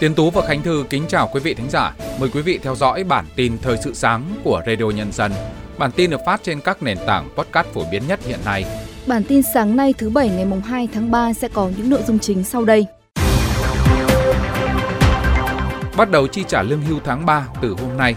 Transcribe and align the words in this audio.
Tiến 0.00 0.14
Tú 0.14 0.30
và 0.30 0.42
Khánh 0.46 0.62
Thư 0.62 0.84
kính 0.90 1.04
chào 1.08 1.30
quý 1.32 1.40
vị 1.40 1.54
thính 1.54 1.70
giả. 1.70 1.94
Mời 2.20 2.28
quý 2.34 2.42
vị 2.42 2.58
theo 2.62 2.74
dõi 2.74 3.04
bản 3.04 3.24
tin 3.36 3.58
thời 3.62 3.76
sự 3.76 3.94
sáng 3.94 4.24
của 4.44 4.62
Radio 4.66 4.84
Nhân 4.84 5.12
dân. 5.12 5.32
Bản 5.78 5.90
tin 5.92 6.10
được 6.10 6.20
phát 6.26 6.40
trên 6.42 6.60
các 6.60 6.82
nền 6.82 6.98
tảng 7.06 7.28
podcast 7.36 7.66
phổ 7.66 7.82
biến 7.90 8.02
nhất 8.08 8.20
hiện 8.26 8.38
nay. 8.44 8.64
Bản 9.06 9.22
tin 9.24 9.42
sáng 9.54 9.76
nay 9.76 9.94
thứ 9.98 10.10
Bảy 10.10 10.28
ngày 10.28 10.46
2 10.64 10.88
tháng 10.94 11.10
3 11.10 11.32
sẽ 11.32 11.48
có 11.48 11.70
những 11.76 11.90
nội 11.90 12.00
dung 12.06 12.18
chính 12.18 12.44
sau 12.44 12.64
đây. 12.64 12.86
Bắt 15.96 16.10
đầu 16.10 16.26
chi 16.26 16.44
trả 16.48 16.62
lương 16.62 16.82
hưu 16.82 16.98
tháng 17.04 17.26
3 17.26 17.48
từ 17.62 17.76
hôm 17.80 17.96
nay. 17.96 18.14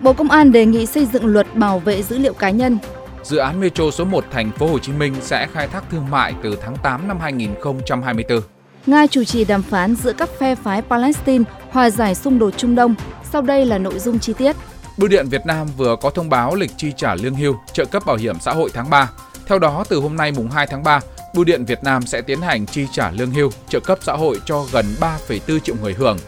Bộ 0.00 0.12
Công 0.12 0.30
an 0.30 0.52
đề 0.52 0.66
nghị 0.66 0.86
xây 0.86 1.06
dựng 1.06 1.26
luật 1.26 1.54
bảo 1.54 1.78
vệ 1.78 2.02
dữ 2.02 2.18
liệu 2.18 2.34
cá 2.34 2.50
nhân. 2.50 2.78
Dự 3.22 3.36
án 3.36 3.60
Metro 3.60 3.90
số 3.90 4.04
1 4.04 4.24
thành 4.30 4.50
phố 4.50 4.66
Hồ 4.66 4.78
Chí 4.78 4.92
Minh 4.92 5.14
sẽ 5.20 5.46
khai 5.52 5.68
thác 5.68 5.84
thương 5.90 6.10
mại 6.10 6.34
từ 6.42 6.58
tháng 6.62 6.76
8 6.82 7.08
năm 7.08 7.18
2024. 7.20 8.53
Nga 8.86 9.06
chủ 9.06 9.24
trì 9.24 9.44
đàm 9.44 9.62
phán 9.62 9.94
giữa 9.96 10.12
các 10.12 10.28
phe 10.38 10.54
phái 10.54 10.82
Palestine 10.82 11.44
hòa 11.70 11.90
giải 11.90 12.14
xung 12.14 12.38
đột 12.38 12.54
Trung 12.56 12.74
Đông. 12.74 12.94
Sau 13.32 13.42
đây 13.42 13.66
là 13.66 13.78
nội 13.78 13.98
dung 13.98 14.18
chi 14.18 14.32
tiết. 14.38 14.56
Bưu 14.98 15.08
điện 15.08 15.28
Việt 15.28 15.46
Nam 15.46 15.66
vừa 15.76 15.96
có 16.00 16.10
thông 16.10 16.30
báo 16.30 16.54
lịch 16.54 16.70
chi 16.76 16.92
trả 16.96 17.14
lương 17.14 17.34
hưu, 17.34 17.56
trợ 17.72 17.84
cấp 17.84 18.02
bảo 18.06 18.16
hiểm 18.16 18.36
xã 18.40 18.52
hội 18.52 18.70
tháng 18.74 18.90
3. 18.90 19.10
Theo 19.46 19.58
đó, 19.58 19.84
từ 19.88 20.00
hôm 20.00 20.16
nay 20.16 20.32
mùng 20.32 20.50
2 20.50 20.66
tháng 20.66 20.82
3, 20.82 21.00
Bưu 21.34 21.44
điện 21.44 21.64
Việt 21.64 21.84
Nam 21.84 22.06
sẽ 22.06 22.22
tiến 22.22 22.40
hành 22.40 22.66
chi 22.66 22.86
trả 22.92 23.10
lương 23.10 23.30
hưu, 23.30 23.50
trợ 23.68 23.80
cấp 23.80 23.98
xã 24.02 24.12
hội 24.12 24.40
cho 24.44 24.64
gần 24.72 24.86
3,4 25.00 25.58
triệu 25.58 25.76
người 25.82 25.94
hưởng. 25.94 26.18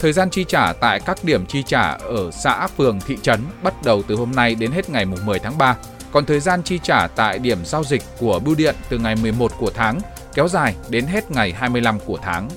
Thời 0.00 0.12
gian 0.12 0.30
chi 0.30 0.44
trả 0.48 0.72
tại 0.72 1.00
các 1.00 1.24
điểm 1.24 1.46
chi 1.46 1.62
trả 1.66 1.90
ở 1.90 2.30
xã, 2.30 2.66
phường, 2.66 3.00
thị 3.00 3.16
trấn 3.22 3.40
bắt 3.62 3.74
đầu 3.84 4.02
từ 4.08 4.14
hôm 4.14 4.32
nay 4.32 4.54
đến 4.54 4.72
hết 4.72 4.90
ngày 4.90 5.04
mùng 5.04 5.26
10 5.26 5.38
tháng 5.38 5.58
3. 5.58 5.76
Còn 6.12 6.26
thời 6.26 6.40
gian 6.40 6.62
chi 6.62 6.78
trả 6.82 7.06
tại 7.06 7.38
điểm 7.38 7.58
giao 7.64 7.84
dịch 7.84 8.02
của 8.18 8.38
bưu 8.38 8.54
điện 8.54 8.74
từ 8.88 8.98
ngày 8.98 9.16
11 9.22 9.52
của 9.58 9.70
tháng 9.74 10.00
kéo 10.36 10.48
dài 10.48 10.74
đến 10.90 11.06
hết 11.06 11.30
ngày 11.30 11.52
25 11.52 11.98
của 12.06 12.18
tháng. 12.22 12.48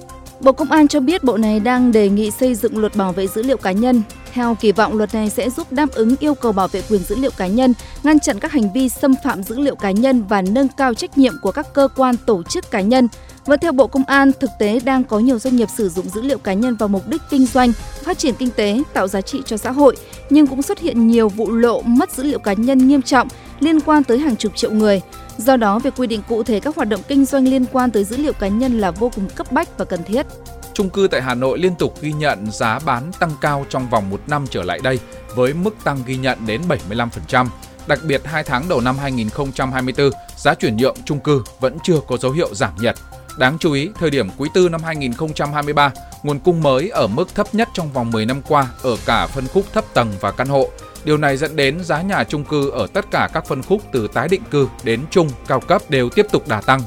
Bộ 0.42 0.52
Công 0.52 0.72
an 0.72 0.88
cho 0.88 1.00
biết 1.00 1.24
bộ 1.24 1.38
này 1.38 1.60
đang 1.60 1.92
đề 1.92 2.10
nghị 2.10 2.32
xây 2.32 2.56
dựng 2.56 2.78
luật 2.78 2.96
bảo 2.96 3.12
vệ 3.12 3.28
dữ 3.28 3.44
liệu 3.44 3.58
cá 3.58 3.72
nhân. 3.72 4.02
Theo 4.34 4.58
kỳ 4.60 4.72
vọng, 4.72 4.98
luật 4.98 5.14
này 5.14 5.30
sẽ 5.30 5.50
giúp 5.50 5.72
đáp 5.72 5.92
ứng 5.92 6.16
yêu 6.20 6.36
cầu 6.36 6.52
bảo 6.52 6.68
vệ 6.68 6.82
quyền 6.90 7.02
dữ 7.02 7.16
liệu 7.16 7.32
cá 7.38 7.48
nhân, 7.48 7.74
ngăn 8.04 8.20
chặn 8.20 8.40
các 8.40 8.52
hành 8.52 8.74
vi 8.74 8.90
xâm 8.90 9.16
phạm 9.24 9.44
dữ 9.44 9.60
liệu 9.60 9.76
cá 9.76 9.92
nhân 9.92 10.24
và 10.30 10.42
nâng 10.42 10.68
cao 10.68 10.94
trách 10.94 11.18
nhiệm 11.18 11.34
của 11.42 11.52
các 11.52 11.74
cơ 11.74 11.88
quan 11.96 12.16
tổ 12.26 12.44
chức 12.44 12.72
cá 12.72 12.82
nhân. 12.82 13.08
Và 13.46 13.58
theo 13.58 13.72
Bộ 13.72 13.88
Công 13.88 14.04
an, 14.04 14.32
thực 14.40 14.50
tế 14.60 14.80
đang 14.80 15.04
có 15.04 15.20
nhiều 15.20 15.40
doanh 15.40 15.56
nghiệp 15.56 15.68
sử 15.78 15.90
dụng 15.90 16.10
dữ 16.10 16.22
liệu 16.22 16.38
cá 16.38 16.54
nhân 16.54 16.76
vào 16.76 16.90
mục 16.90 17.08
đích 17.08 17.22
kinh 17.30 17.46
doanh, 17.46 17.72
phát 18.04 18.18
triển 18.18 18.36
kinh 18.36 18.50
tế, 18.50 18.84
tạo 18.94 19.08
giá 19.08 19.22
trị 19.22 19.42
cho 19.46 19.58
xã 19.58 19.72
hội, 19.72 19.96
nhưng 20.30 20.48
cũng 20.48 20.62
xuất 20.62 20.80
hiện 20.80 21.08
nhiều 21.08 21.30
vụ 21.30 21.52
lộ 21.52 21.82
mất 21.82 22.12
dữ 22.12 22.24
liệu 22.24 22.40
cá 22.40 22.54
nhân 22.54 22.88
nghiêm 22.88 23.02
trọng 23.02 23.28
liên 23.60 23.80
quan 23.80 24.04
tới 24.04 24.20
hàng 24.20 24.36
chục 24.36 24.56
triệu 24.56 24.72
người. 24.72 25.02
Do 25.40 25.58
đó, 25.58 25.80
việc 25.80 25.94
quy 25.98 26.08
định 26.08 26.22
cụ 26.28 26.44
thể 26.44 26.60
các 26.60 26.76
hoạt 26.76 26.90
động 26.90 27.02
kinh 27.08 27.26
doanh 27.26 27.48
liên 27.48 27.66
quan 27.72 27.92
tới 27.92 28.04
dữ 28.04 28.18
liệu 28.18 28.34
cá 28.34 28.48
nhân 28.48 28.80
là 28.80 28.92
vô 28.92 29.12
cùng 29.16 29.30
cấp 29.36 29.52
bách 29.52 29.78
và 29.78 29.86
cần 29.86 30.04
thiết. 30.04 30.26
Trung 30.74 30.90
cư 30.90 31.08
tại 31.12 31.22
Hà 31.22 31.36
Nội 31.36 31.60
liên 31.60 31.76
tục 31.76 32.02
ghi 32.02 32.14
nhận 32.14 32.52
giá 32.52 32.80
bán 32.80 33.12
tăng 33.20 33.32
cao 33.42 33.66
trong 33.70 33.90
vòng 33.90 34.10
một 34.10 34.22
năm 34.28 34.46
trở 34.50 34.64
lại 34.64 34.80
đây, 34.84 35.00
với 35.36 35.54
mức 35.54 35.76
tăng 35.84 36.00
ghi 36.06 36.18
nhận 36.18 36.38
đến 36.46 36.62
75%. 36.68 37.48
Đặc 37.88 38.00
biệt, 38.04 38.22
hai 38.26 38.44
tháng 38.44 38.70
đầu 38.70 38.82
năm 38.82 38.98
2024, 38.98 40.12
giá 40.38 40.54
chuyển 40.54 40.78
nhượng 40.78 40.96
trung 41.06 41.20
cư 41.20 41.44
vẫn 41.60 41.78
chưa 41.84 42.00
có 42.08 42.18
dấu 42.18 42.32
hiệu 42.32 42.56
giảm 42.56 42.74
nhiệt. 42.82 42.96
Đáng 43.38 43.58
chú 43.60 43.72
ý, 43.72 43.90
thời 43.96 44.10
điểm 44.10 44.30
quý 44.38 44.50
tư 44.54 44.70
năm 44.70 44.84
2023, 44.84 45.92
nguồn 46.24 46.40
cung 46.40 46.64
mới 46.64 46.90
ở 46.90 47.08
mức 47.08 47.36
thấp 47.36 47.56
nhất 47.56 47.70
trong 47.74 47.94
vòng 47.94 48.12
10 48.12 48.26
năm 48.26 48.42
qua 48.48 48.68
ở 48.84 48.98
cả 49.06 49.28
phân 49.28 49.48
khúc 49.48 49.66
thấp 49.74 49.86
tầng 49.94 50.14
và 50.22 50.32
căn 50.32 50.48
hộ. 50.48 50.70
Điều 51.04 51.18
này 51.18 51.38
dẫn 51.38 51.56
đến 51.56 51.84
giá 51.84 52.02
nhà 52.02 52.24
trung 52.24 52.44
cư 52.44 52.70
ở 52.70 52.88
tất 52.94 53.06
cả 53.12 53.30
các 53.34 53.46
phân 53.46 53.64
khúc 53.64 53.82
từ 53.92 54.08
tái 54.08 54.28
định 54.28 54.42
cư 54.52 54.68
đến 54.84 55.02
trung, 55.12 55.30
cao 55.48 55.60
cấp 55.60 55.82
đều 55.90 56.10
tiếp 56.10 56.26
tục 56.32 56.48
đà 56.48 56.62
tăng. 56.62 56.82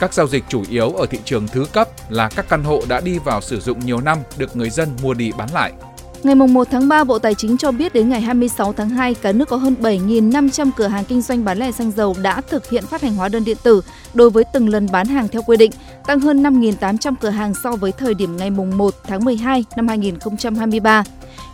Các 0.00 0.14
giao 0.14 0.26
dịch 0.26 0.44
chủ 0.48 0.64
yếu 0.70 0.90
ở 0.90 1.06
thị 1.06 1.18
trường 1.24 1.48
thứ 1.48 1.66
cấp 1.72 1.88
là 2.08 2.28
các 2.36 2.48
căn 2.48 2.64
hộ 2.64 2.82
đã 2.88 3.00
đi 3.00 3.18
vào 3.18 3.40
sử 3.40 3.60
dụng 3.60 3.78
nhiều 3.86 4.00
năm 4.00 4.18
được 4.36 4.56
người 4.56 4.70
dân 4.70 4.96
mua 5.02 5.14
đi 5.14 5.32
bán 5.32 5.48
lại. 5.52 5.72
Ngày 6.22 6.34
1 6.34 6.68
tháng 6.70 6.88
3, 6.88 7.04
Bộ 7.04 7.18
Tài 7.18 7.34
chính 7.34 7.56
cho 7.56 7.72
biết 7.72 7.94
đến 7.94 8.08
ngày 8.08 8.20
26 8.20 8.72
tháng 8.72 8.88
2, 8.88 9.14
cả 9.14 9.32
nước 9.32 9.48
có 9.48 9.56
hơn 9.56 9.74
7.500 9.80 10.70
cửa 10.76 10.86
hàng 10.86 11.04
kinh 11.04 11.22
doanh 11.22 11.44
bán 11.44 11.58
lẻ 11.58 11.72
xăng 11.72 11.90
dầu 11.90 12.16
đã 12.22 12.40
thực 12.40 12.70
hiện 12.70 12.86
phát 12.86 13.02
hành 13.02 13.14
hóa 13.14 13.28
đơn 13.28 13.44
điện 13.44 13.56
tử 13.62 13.82
đối 14.14 14.30
với 14.30 14.44
từng 14.52 14.68
lần 14.68 14.88
bán 14.92 15.06
hàng 15.06 15.28
theo 15.28 15.42
quy 15.42 15.56
định, 15.56 15.70
tăng 16.06 16.20
hơn 16.20 16.42
5.800 16.42 17.14
cửa 17.20 17.28
hàng 17.28 17.54
so 17.54 17.76
với 17.76 17.92
thời 17.92 18.14
điểm 18.14 18.36
ngày 18.36 18.50
1 18.50 18.94
tháng 19.04 19.24
12 19.24 19.64
năm 19.76 19.88
2023. 19.88 21.04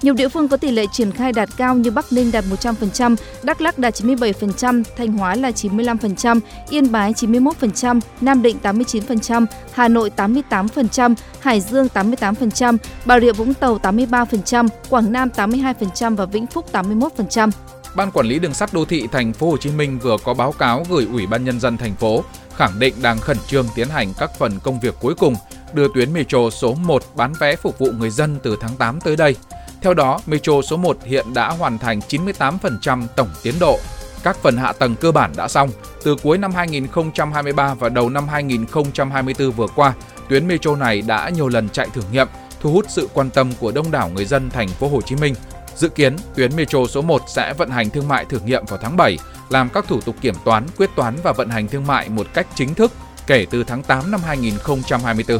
Nhiều 0.05 0.15
địa 0.15 0.29
phương 0.29 0.49
có 0.49 0.57
tỷ 0.57 0.71
lệ 0.71 0.87
triển 0.93 1.11
khai 1.11 1.33
đạt 1.33 1.49
cao 1.57 1.77
như 1.77 1.91
Bắc 1.91 2.13
Ninh 2.13 2.33
đạt 2.33 2.45
100%, 2.45 3.17
Đắk 3.43 3.61
Lắk 3.61 3.79
đạt 3.79 3.95
97%, 3.95 4.83
Thanh 4.97 5.13
Hóa 5.13 5.35
là 5.35 5.51
95%, 5.51 6.41
Yên 6.71 6.93
Bái 6.93 7.13
91%, 7.13 8.01
Nam 8.21 8.43
Định 8.43 8.57
89%, 8.63 9.47
Hà 9.73 9.89
Nội 9.89 10.11
88%, 10.17 11.15
Hải 11.41 11.61
Dương 11.61 11.89
88%, 11.95 12.77
Bà 13.05 13.21
Rịa 13.21 13.33
Vũng 13.33 13.55
Tàu 13.55 13.79
83%, 13.79 14.69
Quảng 14.91 15.13
Nam 15.13 15.29
82% 15.37 16.17
và 16.17 16.25
Vĩnh 16.25 16.47
Phúc 16.47 16.67
81%. 16.73 17.51
Ban 17.97 18.11
quản 18.11 18.27
lý 18.27 18.39
đường 18.39 18.55
sắt 18.55 18.73
đô 18.73 18.85
thị 18.85 19.07
thành 19.13 19.33
phố 19.33 19.51
Hồ 19.51 19.57
Chí 19.57 19.71
Minh 19.71 19.99
vừa 19.99 20.17
có 20.25 20.35
báo 20.35 20.53
cáo 20.53 20.85
gửi 20.91 21.07
Ủy 21.13 21.27
ban 21.27 21.45
nhân 21.45 21.61
dân 21.61 21.77
thành 21.77 21.95
phố 21.95 22.25
khẳng 22.57 22.79
định 22.79 22.95
đang 23.03 23.19
khẩn 23.19 23.37
trương 23.47 23.67
tiến 23.75 23.89
hành 23.89 24.13
các 24.19 24.31
phần 24.39 24.53
công 24.63 24.81
việc 24.81 24.95
cuối 25.01 25.15
cùng 25.15 25.35
đưa 25.73 25.89
tuyến 25.95 26.13
metro 26.13 26.51
số 26.51 26.75
1 26.75 27.03
bán 27.17 27.33
vé 27.41 27.57
phục 27.57 27.79
vụ 27.79 27.87
người 27.99 28.11
dân 28.11 28.39
từ 28.43 28.57
tháng 28.61 28.77
8 28.77 29.01
tới 29.01 29.17
đây. 29.17 29.37
Theo 29.85 29.95
đó, 29.95 30.21
Metro 30.27 30.53
số 30.63 30.77
1 30.77 30.99
hiện 31.05 31.35
đã 31.35 31.49
hoàn 31.49 31.79
thành 31.79 32.01
98% 32.09 33.07
tổng 33.17 33.29
tiến 33.43 33.55
độ. 33.61 33.79
Các 34.23 34.37
phần 34.37 34.57
hạ 34.57 34.73
tầng 34.73 34.95
cơ 34.97 35.13
bản 35.13 35.33
đã 35.37 35.49
xong. 35.49 35.71
Từ 36.05 36.17
cuối 36.23 36.39
năm 36.39 36.53
2023 36.53 37.75
và 37.75 37.89
đầu 37.89 38.09
năm 38.09 38.29
2024 38.29 39.51
vừa 39.51 39.67
qua, 39.67 39.95
tuyến 40.29 40.49
metro 40.49 40.77
này 40.77 41.03
đã 41.03 41.29
nhiều 41.29 41.49
lần 41.49 41.69
chạy 41.69 41.89
thử 41.95 42.03
nghiệm, 42.13 42.29
thu 42.61 42.73
hút 42.73 42.87
sự 42.89 43.09
quan 43.15 43.31
tâm 43.31 43.53
của 43.61 43.73
đông 43.73 43.91
đảo 43.91 44.11
người 44.15 44.25
dân 44.25 44.51
thành 44.51 44.69
phố 44.69 44.89
Hồ 44.89 45.01
Chí 45.01 45.17
Minh. 45.17 45.35
Dự 45.77 45.89
kiến, 45.89 46.17
tuyến 46.35 46.57
metro 46.57 46.87
số 46.87 47.03
1 47.03 47.23
sẽ 47.29 47.55
vận 47.59 47.71
hành 47.71 47.91
thương 47.91 48.09
mại 48.09 48.25
thử 48.25 48.41
nghiệm 48.41 48.65
vào 48.65 48.79
tháng 48.83 48.97
7, 48.97 49.19
làm 49.49 49.69
các 49.69 49.85
thủ 49.89 50.01
tục 50.01 50.17
kiểm 50.21 50.35
toán, 50.45 50.67
quyết 50.77 50.91
toán 50.97 51.17
và 51.23 51.33
vận 51.33 51.49
hành 51.49 51.69
thương 51.69 51.87
mại 51.87 52.09
một 52.09 52.27
cách 52.35 52.47
chính 52.55 52.75
thức 52.75 52.93
kể 53.27 53.47
từ 53.51 53.65
tháng 53.65 53.83
8 53.83 54.11
năm 54.11 54.21
2024. 54.25 55.39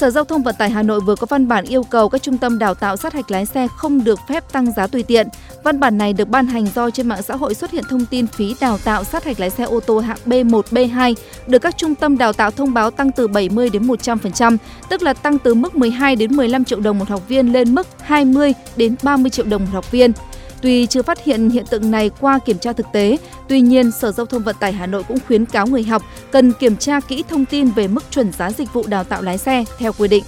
Sở 0.00 0.10
Giao 0.10 0.24
thông 0.24 0.42
Vận 0.42 0.54
tải 0.54 0.70
Hà 0.70 0.82
Nội 0.82 1.00
vừa 1.00 1.16
có 1.16 1.26
văn 1.30 1.48
bản 1.48 1.64
yêu 1.64 1.82
cầu 1.82 2.08
các 2.08 2.22
trung 2.22 2.38
tâm 2.38 2.58
đào 2.58 2.74
tạo 2.74 2.96
sát 2.96 3.12
hạch 3.12 3.30
lái 3.30 3.46
xe 3.46 3.68
không 3.76 4.04
được 4.04 4.20
phép 4.28 4.52
tăng 4.52 4.72
giá 4.72 4.86
tùy 4.86 5.02
tiện. 5.02 5.28
Văn 5.64 5.80
bản 5.80 5.98
này 5.98 6.12
được 6.12 6.28
ban 6.28 6.46
hành 6.46 6.66
do 6.74 6.90
trên 6.90 7.08
mạng 7.08 7.22
xã 7.22 7.36
hội 7.36 7.54
xuất 7.54 7.70
hiện 7.70 7.84
thông 7.90 8.06
tin 8.06 8.26
phí 8.26 8.54
đào 8.60 8.78
tạo 8.78 9.04
sát 9.04 9.24
hạch 9.24 9.40
lái 9.40 9.50
xe 9.50 9.64
ô 9.64 9.80
tô 9.80 9.98
hạng 9.98 10.18
B1, 10.26 10.62
B2 10.70 11.14
được 11.46 11.58
các 11.58 11.76
trung 11.76 11.94
tâm 11.94 12.18
đào 12.18 12.32
tạo 12.32 12.50
thông 12.50 12.74
báo 12.74 12.90
tăng 12.90 13.12
từ 13.12 13.28
70 13.28 13.70
đến 13.70 13.86
100%, 13.86 14.56
tức 14.88 15.02
là 15.02 15.12
tăng 15.12 15.38
từ 15.38 15.54
mức 15.54 15.74
12 15.76 16.16
đến 16.16 16.36
15 16.36 16.64
triệu 16.64 16.80
đồng 16.80 16.98
một 16.98 17.08
học 17.08 17.28
viên 17.28 17.52
lên 17.52 17.74
mức 17.74 17.86
20 18.00 18.52
đến 18.76 18.96
30 19.02 19.30
triệu 19.30 19.46
đồng 19.46 19.62
một 19.64 19.70
học 19.72 19.90
viên. 19.90 20.12
Tuy 20.64 20.86
chưa 20.86 21.02
phát 21.02 21.24
hiện 21.24 21.50
hiện 21.50 21.66
tượng 21.66 21.90
này 21.90 22.10
qua 22.20 22.38
kiểm 22.38 22.58
tra 22.58 22.72
thực 22.72 22.86
tế, 22.92 23.16
tuy 23.48 23.60
nhiên 23.60 23.90
Sở 23.90 24.12
Giao 24.12 24.26
thông 24.26 24.42
Vận 24.42 24.56
tải 24.60 24.72
Hà 24.72 24.86
Nội 24.86 25.02
cũng 25.08 25.18
khuyến 25.26 25.46
cáo 25.46 25.66
người 25.66 25.82
học 25.82 26.02
cần 26.30 26.52
kiểm 26.52 26.76
tra 26.76 27.00
kỹ 27.00 27.24
thông 27.28 27.44
tin 27.44 27.70
về 27.70 27.88
mức 27.88 28.04
chuẩn 28.10 28.32
giá 28.32 28.50
dịch 28.50 28.72
vụ 28.72 28.86
đào 28.86 29.04
tạo 29.04 29.22
lái 29.22 29.38
xe 29.38 29.64
theo 29.78 29.92
quy 29.98 30.08
định. 30.08 30.24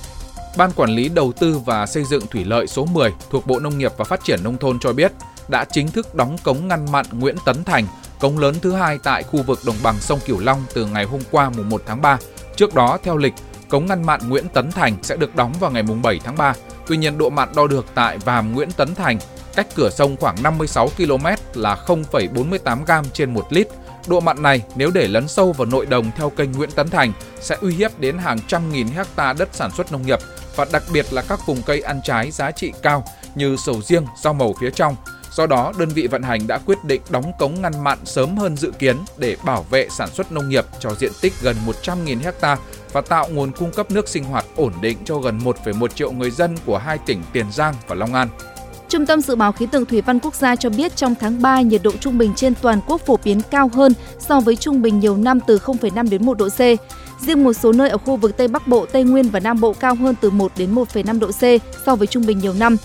Ban 0.57 0.73
Quản 0.73 0.91
lý 0.91 1.09
Đầu 1.09 1.33
tư 1.33 1.59
và 1.65 1.87
Xây 1.87 2.05
dựng 2.05 2.27
Thủy 2.27 2.45
lợi 2.45 2.67
số 2.67 2.85
10 2.85 3.13
thuộc 3.31 3.47
Bộ 3.47 3.59
Nông 3.59 3.79
nghiệp 3.79 3.93
và 3.97 4.05
Phát 4.05 4.25
triển 4.25 4.45
Nông 4.45 4.59
thôn 4.59 4.79
cho 4.79 4.93
biết 4.93 5.13
đã 5.49 5.65
chính 5.65 5.89
thức 5.89 6.15
đóng 6.15 6.37
cống 6.45 6.69
ngăn 6.69 6.93
mặn 6.93 7.07
Nguyễn 7.13 7.37
Tấn 7.45 7.65
Thành, 7.65 7.87
cống 8.21 8.39
lớn 8.39 8.55
thứ 8.63 8.73
hai 8.73 8.99
tại 9.03 9.23
khu 9.23 9.43
vực 9.43 9.59
đồng 9.67 9.77
bằng 9.83 9.95
sông 10.01 10.19
Cửu 10.27 10.39
Long 10.39 10.65
từ 10.75 10.87
ngày 10.87 11.05
hôm 11.05 11.21
qua 11.31 11.51
mùng 11.57 11.69
1 11.69 11.83
tháng 11.87 12.03
3. 12.03 12.19
Trước 12.57 12.75
đó, 12.75 12.99
theo 13.03 13.17
lịch, 13.17 13.35
cống 13.69 13.87
ngăn 13.87 14.07
mặn 14.07 14.29
Nguyễn 14.29 14.49
Tấn 14.49 14.71
Thành 14.73 14.97
sẽ 15.03 15.17
được 15.17 15.37
đóng 15.37 15.53
vào 15.61 15.71
ngày 15.71 15.83
mùng 15.83 16.03
7 16.03 16.21
tháng 16.25 16.37
3. 16.37 16.55
Tuy 16.87 16.97
nhiên, 16.97 17.19
độ 17.19 17.31
mặn 17.31 17.49
đo 17.57 17.67
được 17.67 17.87
tại 17.95 18.19
Vàm 18.19 18.55
Nguyễn 18.55 18.71
Tấn 18.71 18.95
Thành 18.95 19.19
cách 19.57 19.67
cửa 19.75 19.91
sông 19.91 20.17
khoảng 20.17 20.43
56 20.43 20.89
km 20.97 21.27
là 21.55 21.77
0,48 21.87 22.85
gram 22.85 23.05
trên 23.13 23.35
1 23.35 23.47
lít. 23.51 23.69
Độ 24.07 24.21
mặn 24.21 24.43
này 24.43 24.63
nếu 24.77 24.91
để 24.91 25.09
lấn 25.09 25.29
sâu 25.29 25.53
vào 25.53 25.67
nội 25.67 25.87
đồng 25.87 26.11
theo 26.17 26.31
kênh 26.31 26.53
Nguyễn 26.53 26.71
Tấn 26.71 26.91
Thành 26.91 27.13
sẽ 27.41 27.57
uy 27.61 27.75
hiếp 27.75 27.99
đến 27.99 28.19
hàng 28.19 28.39
trăm 28.49 28.73
nghìn 28.73 28.87
hecta 28.87 29.33
đất 29.33 29.49
sản 29.53 29.71
xuất 29.71 29.93
nông 29.93 30.07
nghiệp 30.07 30.19
và 30.57 30.67
đặc 30.73 30.83
biệt 30.93 31.07
là 31.13 31.23
các 31.23 31.41
vùng 31.47 31.63
cây 31.63 31.81
ăn 31.81 32.01
trái 32.05 32.31
giá 32.31 32.51
trị 32.51 32.73
cao 32.83 33.05
như 33.35 33.57
sầu 33.57 33.83
riêng, 33.83 34.05
rau 34.23 34.35
màu 34.35 34.55
phía 34.61 34.71
trong. 34.71 34.97
Do 35.33 35.47
đó, 35.47 35.73
đơn 35.79 35.89
vị 35.89 36.07
vận 36.07 36.23
hành 36.23 36.47
đã 36.47 36.59
quyết 36.59 36.85
định 36.85 37.03
đóng 37.11 37.33
cống 37.39 37.63
ngăn 37.63 37.85
mặn 37.85 37.99
sớm 38.05 38.37
hơn 38.37 38.57
dự 38.57 38.73
kiến 38.79 38.97
để 39.17 39.37
bảo 39.45 39.63
vệ 39.63 39.89
sản 39.91 40.09
xuất 40.11 40.33
nông 40.33 40.49
nghiệp 40.49 40.65
cho 40.81 40.91
diện 40.95 41.13
tích 41.21 41.33
gần 41.43 41.57
100.000 41.67 42.21
hecta 42.23 42.57
và 42.93 43.01
tạo 43.01 43.29
nguồn 43.29 43.53
cung 43.53 43.73
cấp 43.73 43.91
nước 43.91 44.09
sinh 44.09 44.25
hoạt 44.25 44.45
ổn 44.57 44.73
định 44.81 44.99
cho 45.05 45.19
gần 45.19 45.39
1,1 45.39 45.89
triệu 45.89 46.13
người 46.13 46.31
dân 46.31 46.57
của 46.67 46.79
hai 46.79 46.99
tỉnh 47.07 47.23
Tiền 47.33 47.47
Giang 47.53 47.75
và 47.87 47.95
Long 47.95 48.15
An. 48.15 48.29
Trung 48.89 49.07
tâm 49.07 49.21
Dự 49.21 49.35
báo 49.37 49.53
Khí 49.53 49.67
tượng 49.67 49.87
Thủy 49.87 50.01
văn 50.01 50.19
Quốc 50.19 50.35
gia 50.35 50.57
cho 50.57 50.71
biết 50.71 50.97
trong 50.97 51.15
tháng 51.21 51.43
3, 51.43 51.61
nhiệt 51.61 51.81
độ 51.85 51.91
trung 52.01 52.19
bình 52.19 52.33
trên 52.37 52.55
toàn 52.63 52.81
quốc 52.87 53.01
phổ 53.07 53.19
biến 53.25 53.41
cao 53.51 53.71
hơn 53.75 53.93
so 54.19 54.41
với 54.41 54.57
trung 54.57 54.83
bình 54.83 55.01
nhiều 55.01 55.17
năm 55.17 55.41
từ 55.47 55.59
0,5 55.59 56.11
đến 56.11 56.27
1 56.27 56.39
độ 56.39 56.49
C. 56.49 56.61
Riêng 57.27 57.45
một 57.45 57.53
số 57.53 57.73
nơi 57.73 57.89
ở 57.89 57.99
khu 57.99 58.17
vực 58.17 58.37
Tây 58.37 58.49
Bắc 58.49 58.69
Bộ, 58.69 58.87
Tây 58.87 59.05
Nguyên 59.05 59.29
và 59.29 59.41
Nam 59.41 59.61
Bộ 59.61 59.73
cao 59.73 59.95
hơn 59.95 60.15
từ 60.21 60.31
1 60.31 60.53
đến 60.57 60.75
1,5 60.75 61.19
độ 61.19 61.29
C 61.29 61.63
so 61.87 61.97
với 61.97 62.07
trung 62.07 62.27
bình 62.27 62.39
nhiều 62.39 62.53
năm. 62.53 62.77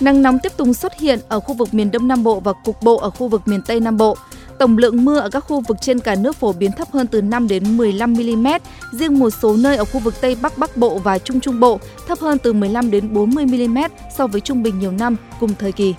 Nắng 0.00 0.22
nóng 0.22 0.38
tiếp 0.38 0.52
tục 0.56 0.68
xuất 0.74 1.00
hiện 1.00 1.18
ở 1.28 1.40
khu 1.40 1.54
vực 1.54 1.74
miền 1.74 1.90
Đông 1.90 2.08
Nam 2.08 2.24
Bộ 2.24 2.40
và 2.40 2.52
cục 2.52 2.82
bộ 2.82 2.96
ở 2.96 3.10
khu 3.10 3.28
vực 3.28 3.42
miền 3.48 3.62
Tây 3.66 3.80
Nam 3.80 3.96
Bộ. 3.96 4.16
Tổng 4.62 4.78
lượng 4.78 5.04
mưa 5.04 5.18
ở 5.18 5.28
các 5.28 5.40
khu 5.40 5.60
vực 5.60 5.76
trên 5.80 6.00
cả 6.00 6.14
nước 6.14 6.36
phổ 6.36 6.52
biến 6.52 6.72
thấp 6.72 6.88
hơn 6.92 7.06
từ 7.06 7.22
5 7.22 7.48
đến 7.48 7.76
15 7.76 8.12
mm, 8.12 8.46
riêng 8.92 9.18
một 9.18 9.30
số 9.30 9.56
nơi 9.56 9.76
ở 9.76 9.84
khu 9.84 10.00
vực 10.00 10.14
Tây 10.20 10.36
Bắc 10.42 10.58
Bắc 10.58 10.76
Bộ 10.76 10.98
và 10.98 11.18
Trung 11.18 11.40
Trung 11.40 11.60
Bộ 11.60 11.80
thấp 12.08 12.18
hơn 12.18 12.38
từ 12.38 12.52
15 12.52 12.90
đến 12.90 13.14
40 13.14 13.46
mm 13.46 13.78
so 14.16 14.26
với 14.26 14.40
trung 14.40 14.62
bình 14.62 14.78
nhiều 14.78 14.92
năm 14.92 15.16
cùng 15.40 15.50
thời 15.58 15.72
kỳ. 15.72 15.94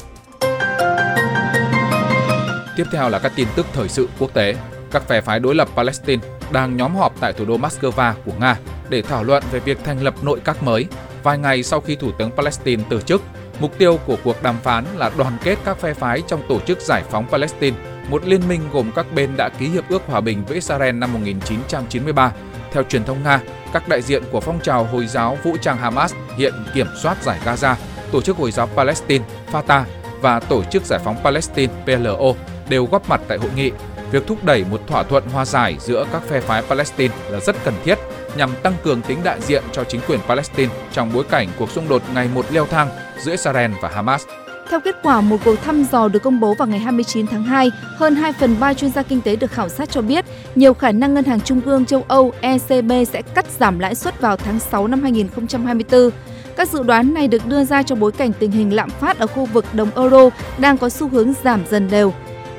Tiếp 2.78 2.84
theo 2.92 3.10
là 3.10 3.20
các 3.20 3.32
tin 3.36 3.48
tức 3.56 3.66
thời 3.74 3.90
sự 3.90 4.10
quốc 4.20 4.34
tế. 4.34 4.56
Các 4.92 5.08
phe 5.08 5.22
phái 5.22 5.40
đối 5.40 5.56
lập 5.56 5.70
Palestine 5.76 6.24
đang 6.52 6.78
nhóm 6.78 6.96
họp 6.96 7.20
tại 7.20 7.34
thủ 7.34 7.46
đô 7.46 7.58
Moscow 7.58 8.14
của 8.26 8.34
Nga 8.40 8.58
để 8.90 9.02
thảo 9.02 9.24
luận 9.24 9.44
về 9.52 9.60
việc 9.60 9.78
thành 9.84 10.04
lập 10.04 10.16
nội 10.22 10.40
các 10.44 10.64
mới, 10.64 10.86
vài 11.24 11.38
ngày 11.38 11.64
sau 11.64 11.82
khi 11.82 11.96
Thủ 11.96 12.12
tướng 12.20 12.32
Palestine 12.32 12.84
từ 12.90 13.02
chức. 13.02 13.22
Mục 13.60 13.78
tiêu 13.78 14.00
của 14.06 14.18
cuộc 14.24 14.44
đàm 14.44 14.56
phán 14.64 14.86
là 14.96 15.12
đoàn 15.18 15.38
kết 15.44 15.58
các 15.66 15.78
phe 15.78 15.94
phái 15.94 16.22
trong 16.28 16.42
tổ 16.50 16.60
chức 16.60 16.82
giải 16.82 17.04
phóng 17.10 17.26
Palestine, 17.32 17.78
một 18.10 18.26
liên 18.26 18.48
minh 18.48 18.62
gồm 18.74 18.92
các 18.96 19.06
bên 19.16 19.30
đã 19.38 19.50
ký 19.60 19.68
hiệp 19.68 19.90
ước 19.90 20.02
hòa 20.08 20.22
bình 20.22 20.46
với 20.46 20.56
Israel 20.56 20.96
năm 20.96 21.14
1993. 21.14 22.32
Theo 22.72 22.84
truyền 22.84 23.04
thông 23.04 23.24
Nga, 23.24 23.42
các 23.74 23.88
đại 23.88 24.02
diện 24.02 24.24
của 24.32 24.40
phong 24.40 24.60
trào 24.60 24.84
Hồi 24.84 25.08
giáo 25.08 25.38
vũ 25.44 25.58
trang 25.62 25.78
Hamas 25.78 26.14
hiện 26.38 26.54
kiểm 26.74 26.88
soát 27.04 27.24
giải 27.24 27.40
Gaza, 27.46 27.76
Tổ 28.12 28.22
chức 28.22 28.38
Hồi 28.38 28.52
giáo 28.52 28.68
Palestine, 28.68 29.26
Fatah 29.52 29.84
và 30.22 30.40
Tổ 30.40 30.64
chức 30.64 30.84
Giải 30.86 31.00
phóng 31.04 31.16
Palestine 31.24 31.74
PLO 31.86 32.34
đều 32.70 32.86
góp 32.86 33.10
mặt 33.10 33.22
tại 33.28 33.38
hội 33.38 33.50
nghị. 33.56 33.72
Việc 34.12 34.28
thúc 34.28 34.44
đẩy 34.44 34.66
một 34.72 34.82
thỏa 34.88 35.04
thuận 35.04 35.30
hòa 35.30 35.46
giải 35.46 35.78
giữa 35.80 36.06
các 36.12 36.22
phe 36.28 36.42
phái 36.42 36.62
Palestine 36.62 37.14
là 37.30 37.40
rất 37.40 37.56
cần 37.64 37.74
thiết 37.84 38.00
nhằm 38.38 38.50
tăng 38.64 38.74
cường 38.84 39.02
tính 39.02 39.20
đại 39.24 39.42
diện 39.42 39.64
cho 39.72 39.84
chính 39.84 40.02
quyền 40.08 40.20
Palestine 40.28 40.74
trong 40.92 41.14
bối 41.14 41.24
cảnh 41.30 41.48
cuộc 41.60 41.70
xung 41.72 41.90
đột 41.90 42.02
ngày 42.14 42.30
một 42.34 42.46
leo 42.52 42.66
thang 42.66 42.90
giữa 43.20 43.32
Israel 43.32 43.72
và 43.82 43.90
Hamas. 43.90 44.26
Theo 44.70 44.80
kết 44.80 44.96
quả 45.04 45.22
một 45.22 45.38
cuộc 45.46 45.56
thăm 45.56 45.84
dò 45.92 46.08
được 46.08 46.24
công 46.24 46.40
bố 46.40 46.54
vào 46.54 46.68
ngày 46.68 46.80
29 46.80 47.28
tháng 47.28 47.44
2, 47.44 47.72
hơn 47.96 48.16
2 48.16 48.34
phần 48.34 48.56
3 48.60 48.74
chuyên 48.74 48.92
gia 48.92 49.04
kinh 49.04 49.22
tế 49.22 49.36
được 49.36 49.52
khảo 49.52 49.70
sát 49.70 49.90
cho 49.90 50.02
biết 50.02 50.26
nhiều 50.56 50.74
khả 50.74 50.92
năng 50.92 51.14
Ngân 51.14 51.26
hàng 51.26 51.42
Trung 51.42 51.62
ương 51.66 51.86
châu 51.86 52.06
Âu 52.08 52.34
ECB 52.42 52.92
sẽ 53.12 53.22
cắt 53.22 53.46
giảm 53.60 53.80
lãi 53.80 53.96
suất 53.96 54.22
vào 54.22 54.38
tháng 54.38 54.60
6 54.60 54.88
năm 54.88 55.02
2024. 55.02 56.10
Các 56.58 56.70
dự 56.70 56.84
đoán 56.84 57.14
này 57.14 57.28
được 57.28 57.46
đưa 57.48 57.64
ra 57.64 57.84
trong 57.84 58.00
bối 58.00 58.12
cảnh 58.12 58.32
tình 58.40 58.52
hình 58.52 58.76
lạm 58.76 58.90
phát 58.90 59.20
ở 59.20 59.28
khu 59.28 59.46
vực 59.46 59.66
đồng 59.74 59.90
euro 59.96 60.30
đang 60.58 60.78
có 60.78 60.90
xu 60.90 61.08
hướng 61.08 61.34
giảm 61.44 61.64
dần 61.70 61.90
đều. 61.92 62.14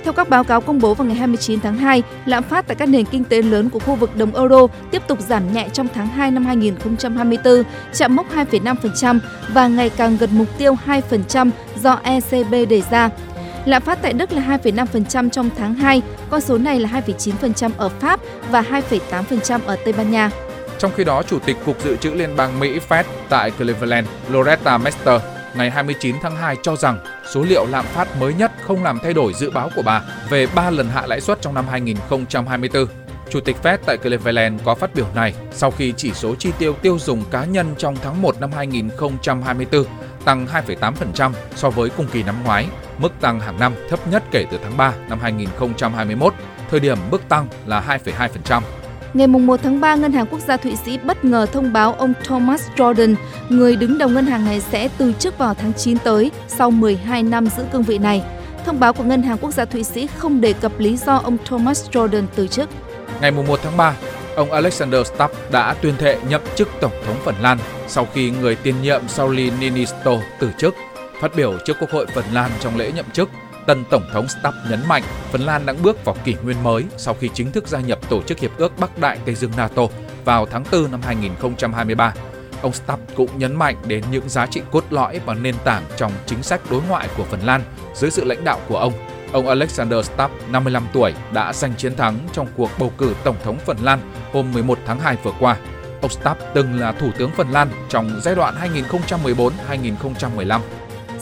Theo 0.04 0.12
các 0.12 0.28
báo 0.28 0.44
cáo 0.44 0.60
công 0.60 0.78
bố 0.78 0.94
vào 0.94 1.06
ngày 1.06 1.16
29 1.16 1.60
tháng 1.60 1.76
2, 1.78 2.02
lạm 2.26 2.42
phát 2.42 2.66
tại 2.66 2.74
các 2.74 2.88
nền 2.88 3.04
kinh 3.04 3.24
tế 3.24 3.42
lớn 3.42 3.70
của 3.70 3.78
khu 3.78 3.94
vực 3.94 4.16
đồng 4.16 4.34
euro 4.36 4.66
tiếp 4.90 5.02
tục 5.08 5.20
giảm 5.20 5.52
nhẹ 5.52 5.68
trong 5.72 5.88
tháng 5.94 6.06
2 6.06 6.30
năm 6.30 6.46
2024, 6.46 7.62
chạm 7.92 8.16
mốc 8.16 8.26
2,5% 8.34 9.18
và 9.48 9.68
ngày 9.68 9.90
càng 9.90 10.16
gần 10.16 10.30
mục 10.32 10.48
tiêu 10.58 10.76
2% 10.86 11.50
do 11.82 12.00
ECB 12.02 12.54
đề 12.68 12.82
ra. 12.90 13.10
Lạm 13.64 13.82
phát 13.82 13.98
tại 14.02 14.12
Đức 14.12 14.32
là 14.32 14.58
2,5% 14.64 15.30
trong 15.30 15.50
tháng 15.56 15.74
2, 15.74 16.02
con 16.30 16.40
số 16.40 16.58
này 16.58 16.80
là 16.80 16.88
2,9% 17.06 17.70
ở 17.76 17.88
Pháp 17.88 18.20
và 18.50 18.62
2,8% 18.62 19.60
ở 19.66 19.76
Tây 19.84 19.92
Ban 19.92 20.10
Nha. 20.10 20.30
Trong 20.78 20.92
khi 20.96 21.04
đó, 21.04 21.22
Chủ 21.22 21.38
tịch 21.38 21.56
Cục 21.66 21.84
Dự 21.84 21.96
trữ 21.96 22.10
Liên 22.10 22.36
bang 22.36 22.60
Mỹ 22.60 22.78
Fed 22.88 23.04
tại 23.28 23.50
Cleveland, 23.50 24.08
Loretta 24.30 24.78
Mester, 24.78 25.20
ngày 25.56 25.70
29 25.70 26.16
tháng 26.22 26.36
2 26.36 26.56
cho 26.62 26.76
rằng 26.76 26.98
số 27.32 27.42
liệu 27.42 27.66
lạm 27.66 27.84
phát 27.84 28.08
mới 28.20 28.34
nhất 28.34 28.52
không 28.62 28.84
làm 28.84 28.98
thay 29.02 29.12
đổi 29.12 29.34
dự 29.34 29.50
báo 29.50 29.70
của 29.76 29.82
bà 29.82 30.02
về 30.30 30.46
3 30.54 30.70
lần 30.70 30.88
hạ 30.88 31.06
lãi 31.06 31.20
suất 31.20 31.42
trong 31.42 31.54
năm 31.54 31.64
2024. 31.68 32.86
Chủ 33.30 33.40
tịch 33.40 33.56
Fed 33.62 33.78
tại 33.86 33.96
Cleveland 33.96 34.60
có 34.64 34.74
phát 34.74 34.94
biểu 34.94 35.06
này 35.14 35.34
sau 35.52 35.70
khi 35.70 35.94
chỉ 35.96 36.12
số 36.14 36.34
chi 36.34 36.50
tiêu 36.58 36.74
tiêu 36.82 36.98
dùng 36.98 37.24
cá 37.30 37.44
nhân 37.44 37.74
trong 37.78 37.96
tháng 38.02 38.22
1 38.22 38.40
năm 38.40 38.50
2024 38.52 39.84
tăng 40.24 40.46
2,8% 40.46 41.32
so 41.56 41.70
với 41.70 41.90
cùng 41.96 42.06
kỳ 42.12 42.22
năm 42.22 42.34
ngoái, 42.44 42.66
mức 42.98 43.12
tăng 43.20 43.40
hàng 43.40 43.58
năm 43.60 43.74
thấp 43.90 44.08
nhất 44.08 44.22
kể 44.30 44.46
từ 44.50 44.58
tháng 44.62 44.76
3 44.76 44.92
năm 45.08 45.18
2021, 45.22 46.34
thời 46.70 46.80
điểm 46.80 46.98
mức 47.10 47.28
tăng 47.28 47.48
là 47.66 47.98
2,2%. 48.04 48.62
Ngày 49.14 49.26
1 49.26 49.60
tháng 49.62 49.80
3, 49.80 49.94
Ngân 49.94 50.12
hàng 50.12 50.26
Quốc 50.30 50.40
gia 50.40 50.56
Thụy 50.56 50.76
Sĩ 50.76 50.98
bất 50.98 51.24
ngờ 51.24 51.46
thông 51.52 51.72
báo 51.72 51.92
ông 51.92 52.12
Thomas 52.24 52.68
Jordan, 52.76 53.14
người 53.48 53.76
đứng 53.76 53.98
đầu 53.98 54.08
ngân 54.08 54.26
hàng 54.26 54.44
này 54.44 54.60
sẽ 54.60 54.88
từ 54.98 55.12
chức 55.12 55.38
vào 55.38 55.54
tháng 55.54 55.72
9 55.72 55.98
tới 55.98 56.30
sau 56.48 56.70
12 56.70 57.22
năm 57.22 57.46
giữ 57.46 57.64
cương 57.72 57.82
vị 57.82 57.98
này. 57.98 58.22
Thông 58.64 58.80
báo 58.80 58.92
của 58.92 59.04
Ngân 59.04 59.22
hàng 59.22 59.38
Quốc 59.40 59.54
gia 59.54 59.64
Thụy 59.64 59.82
Sĩ 59.82 60.06
không 60.06 60.40
đề 60.40 60.52
cập 60.52 60.78
lý 60.78 60.96
do 60.96 61.16
ông 61.16 61.36
Thomas 61.44 61.90
Jordan 61.90 62.22
từ 62.34 62.46
chức. 62.46 62.68
Ngày 63.20 63.30
1 63.30 63.60
tháng 63.62 63.76
3, 63.76 63.96
ông 64.36 64.52
Alexander 64.52 65.06
Stubb 65.06 65.32
đã 65.52 65.74
tuyên 65.74 65.94
thệ 65.98 66.18
nhậm 66.28 66.40
chức 66.54 66.68
Tổng 66.80 66.92
thống 67.06 67.16
Phần 67.24 67.34
Lan 67.40 67.58
sau 67.88 68.08
khi 68.14 68.30
người 68.30 68.54
tiền 68.54 68.74
nhiệm 68.82 69.08
Sauli 69.08 69.50
Niinisto 69.60 70.16
từ 70.38 70.50
chức. 70.58 70.74
Phát 71.20 71.36
biểu 71.36 71.58
trước 71.64 71.76
Quốc 71.80 71.90
hội 71.90 72.06
Phần 72.14 72.24
Lan 72.32 72.50
trong 72.60 72.76
lễ 72.76 72.92
nhậm 72.92 73.06
chức, 73.12 73.30
Tân 73.66 73.84
Tổng 73.90 74.06
thống 74.12 74.28
Stubb 74.28 74.54
nhấn 74.70 74.80
mạnh 74.88 75.02
Phần 75.32 75.40
Lan 75.40 75.66
đang 75.66 75.82
bước 75.82 76.04
vào 76.04 76.16
kỷ 76.24 76.34
nguyên 76.42 76.62
mới 76.62 76.84
sau 76.96 77.16
khi 77.20 77.30
chính 77.34 77.52
thức 77.52 77.68
gia 77.68 77.80
nhập 77.80 77.98
Tổ 78.08 78.22
chức 78.22 78.38
Hiệp 78.38 78.56
ước 78.56 78.78
Bắc 78.78 78.98
Đại 78.98 79.18
Tây 79.24 79.34
Dương 79.34 79.52
NATO 79.56 79.82
vào 80.24 80.46
tháng 80.46 80.64
4 80.72 80.90
năm 80.90 81.00
2023. 81.02 82.14
Ông 82.62 82.72
Stubb 82.72 83.00
cũng 83.16 83.38
nhấn 83.38 83.56
mạnh 83.56 83.76
đến 83.86 84.04
những 84.10 84.28
giá 84.28 84.46
trị 84.46 84.62
cốt 84.70 84.84
lõi 84.90 85.20
và 85.26 85.34
nền 85.34 85.54
tảng 85.64 85.82
trong 85.96 86.12
chính 86.26 86.42
sách 86.42 86.60
đối 86.70 86.82
ngoại 86.88 87.08
của 87.16 87.24
Phần 87.24 87.40
Lan 87.44 87.62
dưới 87.94 88.10
sự 88.10 88.24
lãnh 88.24 88.44
đạo 88.44 88.60
của 88.68 88.76
ông. 88.76 88.92
Ông 89.32 89.48
Alexander 89.48 90.06
Stubb, 90.06 90.32
55 90.50 90.86
tuổi, 90.92 91.14
đã 91.32 91.52
giành 91.52 91.74
chiến 91.74 91.96
thắng 91.96 92.18
trong 92.32 92.46
cuộc 92.56 92.70
bầu 92.78 92.92
cử 92.98 93.14
Tổng 93.24 93.36
thống 93.44 93.58
Phần 93.58 93.76
Lan 93.82 93.98
hôm 94.32 94.52
11 94.52 94.78
tháng 94.86 95.00
2 95.00 95.16
vừa 95.22 95.32
qua. 95.40 95.56
Ông 96.02 96.10
Stubb 96.10 96.36
từng 96.54 96.80
là 96.80 96.92
Thủ 96.92 97.10
tướng 97.18 97.30
Phần 97.36 97.50
Lan 97.50 97.68
trong 97.88 98.20
giai 98.22 98.34
đoạn 98.34 98.54
2014-2015 99.70 100.60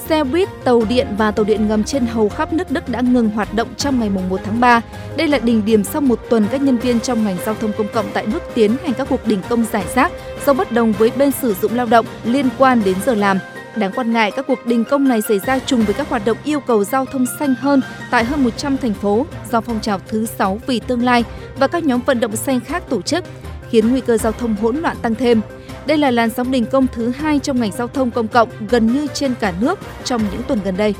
xe 0.09 0.25
buýt, 0.25 0.49
tàu 0.65 0.83
điện 0.89 1.07
và 1.19 1.31
tàu 1.31 1.45
điện 1.45 1.69
ngầm 1.69 1.85
trên 1.85 2.07
hầu 2.07 2.29
khắp 2.29 2.53
nước 2.53 2.71
Đức 2.71 2.89
đã 2.89 3.01
ngừng 3.01 3.31
hoạt 3.31 3.55
động 3.55 3.69
trong 3.77 4.01
ngày 4.01 4.11
1 4.11 4.41
tháng 4.45 4.61
3. 4.61 4.81
Đây 5.17 5.29
là 5.29 5.39
đỉnh 5.39 5.65
điểm 5.65 5.85
sau 5.85 6.01
một 6.01 6.21
tuần 6.31 6.47
các 6.51 6.63
nhân 6.63 6.77
viên 6.79 7.01
trong 7.01 7.25
ngành 7.25 7.37
giao 7.45 7.55
thông 7.55 7.73
công 7.79 7.87
cộng 7.95 8.07
tại 8.13 8.27
nước 8.27 8.43
tiến 8.55 8.77
hành 8.83 8.95
các 8.95 9.09
cuộc 9.11 9.27
đình 9.27 9.41
công 9.49 9.65
giải 9.73 9.85
rác 9.95 10.13
do 10.47 10.53
bất 10.53 10.73
đồng 10.73 10.93
với 10.93 11.13
bên 11.17 11.31
sử 11.31 11.55
dụng 11.63 11.75
lao 11.75 11.87
động 11.87 12.07
liên 12.25 12.49
quan 12.59 12.83
đến 12.85 12.97
giờ 13.07 13.15
làm. 13.15 13.39
Đáng 13.77 13.93
quan 13.95 14.13
ngại, 14.13 14.31
các 14.37 14.47
cuộc 14.49 14.67
đình 14.67 14.85
công 14.85 15.09
này 15.09 15.23
xảy 15.23 15.39
ra 15.39 15.59
trùng 15.59 15.83
với 15.85 15.95
các 15.95 16.09
hoạt 16.09 16.25
động 16.25 16.37
yêu 16.45 16.61
cầu 16.61 16.85
giao 16.85 17.05
thông 17.05 17.27
xanh 17.39 17.55
hơn 17.61 17.81
tại 18.11 18.25
hơn 18.25 18.45
100 18.45 18.77
thành 18.77 18.95
phố 18.95 19.27
do 19.53 19.61
phong 19.61 19.81
trào 19.81 20.01
thứ 20.09 20.27
6 20.27 20.61
vì 20.67 20.81
tương 20.81 21.05
lai 21.05 21.25
và 21.59 21.67
các 21.67 21.85
nhóm 21.85 22.01
vận 22.07 22.21
động 22.21 22.37
xanh 22.37 22.61
khác 22.61 22.83
tổ 22.89 23.03
chức, 23.03 23.25
khiến 23.71 23.91
nguy 23.91 24.01
cơ 24.01 24.17
giao 24.17 24.33
thông 24.33 24.57
hỗn 24.63 24.77
loạn 24.77 24.97
tăng 25.03 25.15
thêm. 25.15 25.41
Đây 25.87 25.99
là 25.99 26.11
làn 26.11 26.31
sóng 26.31 26.51
đình 26.51 26.67
công 26.67 26.87
thứ 26.87 27.11
hai 27.11 27.39
trong 27.39 27.61
ngành 27.61 27.73
giao 27.73 27.89
thông 27.89 28.11
công 28.11 28.29
cộng 28.29 28.49
gần 28.69 28.87
như 28.87 29.07
trên 29.15 29.35
cả 29.41 29.53
nước 29.61 29.79
trong 30.05 30.23
những 30.33 30.43
tuần 30.43 30.61
gần 30.65 30.77
đây. 30.77 30.95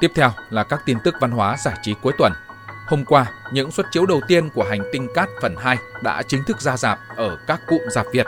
Tiếp 0.00 0.10
theo 0.14 0.30
là 0.50 0.64
các 0.64 0.80
tin 0.86 0.98
tức 1.04 1.14
văn 1.20 1.30
hóa 1.30 1.56
giải 1.56 1.74
trí 1.82 1.94
cuối 2.02 2.12
tuần. 2.18 2.32
Hôm 2.88 3.04
qua, 3.04 3.26
những 3.52 3.70
suất 3.70 3.86
chiếu 3.92 4.06
đầu 4.06 4.20
tiên 4.28 4.48
của 4.54 4.64
Hành 4.64 4.82
tinh 4.92 5.08
Cát 5.14 5.28
phần 5.42 5.56
2 5.58 5.76
đã 6.02 6.22
chính 6.22 6.44
thức 6.46 6.60
ra 6.60 6.76
dạp 6.76 6.98
ở 7.16 7.38
các 7.46 7.60
cụm 7.68 7.80
dạp 7.90 8.06
Việt. 8.12 8.26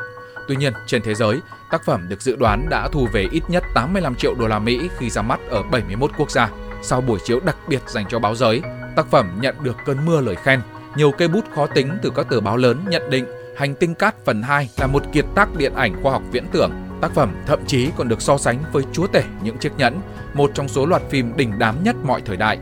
Tuy 0.49 0.56
nhiên, 0.56 0.73
trên 0.87 1.02
thế 1.02 1.14
giới, 1.14 1.40
tác 1.70 1.84
phẩm 1.84 2.06
được 2.08 2.23
dự 2.23 2.37
đoán 2.37 2.66
đã 2.70 2.88
thu 2.92 3.08
về 3.12 3.26
ít 3.32 3.42
nhất 3.49 3.64
85 3.75 4.14
triệu 4.14 4.34
đô 4.34 4.46
la 4.46 4.58
Mỹ 4.58 4.88
khi 4.99 5.11
ra 5.11 5.23
mắt 5.23 5.40
ở 5.50 5.62
71 5.62 6.11
quốc 6.18 6.30
gia. 6.30 6.50
Sau 6.82 7.00
buổi 7.00 7.18
chiếu 7.25 7.40
đặc 7.40 7.56
biệt 7.68 7.80
dành 7.87 8.04
cho 8.08 8.18
báo 8.18 8.34
giới, 8.34 8.62
tác 8.96 9.06
phẩm 9.11 9.38
nhận 9.40 9.56
được 9.62 9.76
cơn 9.87 10.06
mưa 10.06 10.20
lời 10.20 10.37
khen. 10.37 10.61
Nhiều 10.96 11.11
cây 11.11 11.28
bút 11.28 11.44
khó 11.54 11.66
tính 11.66 11.99
từ 12.02 12.11
các 12.16 12.26
tờ 12.30 12.40
báo 12.40 12.56
lớn 12.56 12.84
nhận 12.88 13.11
định 13.11 13.25
Hành 13.56 13.75
tinh 13.75 13.94
cát 13.94 14.14
phần 14.25 14.42
2 14.42 14.70
là 14.76 14.87
một 14.87 15.02
kiệt 15.12 15.25
tác 15.34 15.56
điện 15.56 15.75
ảnh 15.75 16.02
khoa 16.02 16.12
học 16.12 16.23
viễn 16.32 16.44
tưởng. 16.52 16.70
Tác 17.00 17.14
phẩm 17.14 17.32
thậm 17.46 17.61
chí 17.66 17.88
còn 17.96 18.08
được 18.08 18.23
so 18.23 18.38
sánh 18.38 18.58
với 18.73 18.84
Chúa 18.92 19.06
tể 19.06 19.23
những 19.42 19.58
chiếc 19.58 19.73
nhẫn, 19.78 20.00
một 20.34 20.50
trong 20.54 20.68
số 20.68 20.87
loạt 20.87 21.02
phim 21.11 21.37
đỉnh 21.37 21.58
đám 21.58 21.84
nhất 21.84 21.96
mọi 22.04 22.20
thời 22.25 22.37
đại. 22.37 22.58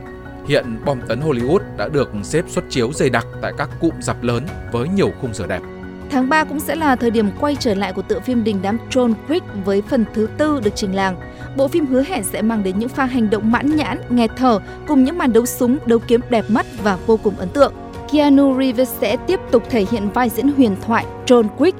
Hiện 0.47 0.79
bom 0.85 0.99
tấn 1.07 1.19
Hollywood 1.19 1.59
đã 1.77 1.87
được 1.87 2.09
xếp 2.23 2.45
xuất 2.47 2.63
chiếu 2.69 2.93
dày 2.93 3.09
đặc 3.09 3.27
tại 3.41 3.53
các 3.57 3.69
cụm 3.81 3.93
dạp 4.01 4.23
lớn 4.23 4.45
với 4.71 4.87
nhiều 4.89 5.11
khung 5.21 5.33
giờ 5.33 5.47
đẹp. 5.47 5.61
Tháng 6.09 6.29
3 6.29 6.43
cũng 6.43 6.59
sẽ 6.59 6.75
là 6.75 6.95
thời 6.95 7.11
điểm 7.11 7.29
quay 7.39 7.55
trở 7.59 7.73
lại 7.73 7.93
của 7.93 8.01
tựa 8.01 8.19
phim 8.19 8.43
đình 8.43 8.59
đám 8.61 8.77
John 8.89 9.13
Wick 9.27 9.41
với 9.65 9.81
phần 9.89 10.05
thứ 10.13 10.27
tư 10.37 10.59
được 10.63 10.71
trình 10.75 10.95
làng. 10.95 11.15
Bộ 11.57 11.67
phim 11.67 11.85
hứa 11.85 12.03
hẹn 12.03 12.23
sẽ 12.23 12.41
mang 12.41 12.63
đến 12.63 12.79
những 12.79 12.89
pha 12.89 13.05
hành 13.05 13.29
động 13.29 13.51
mãn 13.51 13.75
nhãn, 13.75 14.01
nghẹt 14.09 14.31
thở 14.37 14.59
cùng 14.87 15.03
những 15.03 15.17
màn 15.17 15.33
đấu 15.33 15.45
súng, 15.45 15.77
đấu 15.85 15.99
kiếm 16.07 16.21
đẹp 16.29 16.45
mắt 16.49 16.65
và 16.83 16.97
vô 17.07 17.17
cùng 17.23 17.35
ấn 17.37 17.49
tượng. 17.49 17.73
Keanu 18.13 18.59
Reeves 18.59 18.89
sẽ 19.01 19.17
tiếp 19.27 19.39
tục 19.51 19.63
thể 19.69 19.85
hiện 19.91 20.09
vai 20.09 20.29
diễn 20.29 20.47
huyền 20.47 20.75
thoại 20.81 21.05
John 21.25 21.47
Wick. 21.57 21.73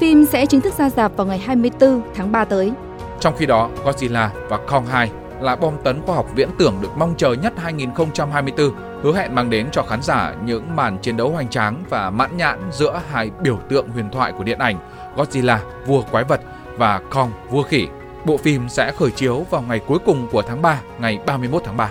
Phim 0.00 0.24
sẽ 0.24 0.46
chính 0.46 0.60
thức 0.60 0.74
ra 0.74 0.90
rạp 0.90 1.16
vào 1.16 1.26
ngày 1.26 1.38
24 1.38 2.02
tháng 2.14 2.32
3 2.32 2.44
tới. 2.44 2.72
Trong 3.20 3.34
khi 3.36 3.46
đó, 3.46 3.70
Godzilla 3.84 4.28
và 4.48 4.58
Kong 4.66 4.86
2 4.86 5.10
là 5.40 5.56
bom 5.56 5.74
tấn 5.84 6.02
khoa 6.02 6.16
học 6.16 6.26
viễn 6.34 6.48
tưởng 6.58 6.74
được 6.80 6.88
mong 6.96 7.14
chờ 7.16 7.32
nhất 7.32 7.52
2024, 7.56 8.70
hứa 9.02 9.14
hẹn 9.14 9.34
mang 9.34 9.50
đến 9.50 9.66
cho 9.72 9.82
khán 9.82 10.02
giả 10.02 10.34
những 10.44 10.76
màn 10.76 10.98
chiến 10.98 11.16
đấu 11.16 11.30
hoành 11.30 11.48
tráng 11.48 11.84
và 11.90 12.10
mãn 12.10 12.36
nhãn 12.36 12.58
giữa 12.72 13.00
hai 13.10 13.30
biểu 13.42 13.58
tượng 13.68 13.88
huyền 13.88 14.10
thoại 14.12 14.32
của 14.32 14.44
điện 14.44 14.58
ảnh 14.58 14.76
Godzilla, 15.16 15.58
vua 15.86 16.02
quái 16.10 16.24
vật 16.24 16.40
và 16.76 17.00
Kong, 17.10 17.30
vua 17.50 17.62
khỉ. 17.62 17.86
Bộ 18.24 18.36
phim 18.36 18.68
sẽ 18.68 18.92
khởi 18.98 19.10
chiếu 19.10 19.46
vào 19.50 19.62
ngày 19.68 19.80
cuối 19.86 19.98
cùng 20.06 20.28
của 20.32 20.42
tháng 20.42 20.62
3, 20.62 20.80
ngày 21.00 21.18
31 21.26 21.62
tháng 21.64 21.76
3. 21.76 21.90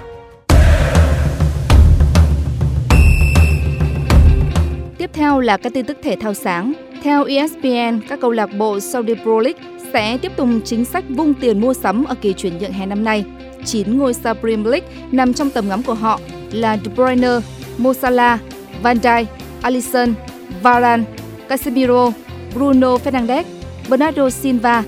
Theo 5.17 5.39
là 5.39 5.57
các 5.57 5.73
tin 5.73 5.85
tức 5.85 5.97
thể 6.03 6.15
thao 6.15 6.33
sáng. 6.33 6.73
Theo 7.03 7.23
ESPN, 7.23 7.99
các 8.07 8.19
câu 8.21 8.31
lạc 8.31 8.49
bộ 8.57 8.79
Saudi 8.79 9.13
Pro 9.23 9.39
League 9.39 9.61
sẽ 9.93 10.17
tiếp 10.17 10.31
tục 10.35 10.49
chính 10.65 10.85
sách 10.85 11.03
vung 11.09 11.33
tiền 11.33 11.61
mua 11.61 11.73
sắm 11.73 12.03
ở 12.03 12.15
kỳ 12.21 12.33
chuyển 12.33 12.57
nhượng 12.57 12.71
hè 12.71 12.85
năm 12.85 13.03
nay. 13.03 13.25
9 13.65 13.97
ngôi 13.97 14.13
sao 14.13 14.33
Premier 14.33 14.67
League 14.67 14.87
nằm 15.11 15.33
trong 15.33 15.49
tầm 15.49 15.69
ngắm 15.69 15.83
của 15.83 15.93
họ 15.93 16.19
là 16.51 16.77
De 16.77 16.91
Bruyne, 16.95 17.39
Mo 17.77 17.93
Salah, 17.93 18.39
Van 18.81 18.97
Dijk, 18.97 19.25
Alisson, 19.61 20.13
Varane, 20.61 21.03
Casemiro, 21.49 22.11
Bruno 22.55 22.97
Fernandes, 22.97 23.43
Bernardo 23.89 24.29
Silva 24.29 24.83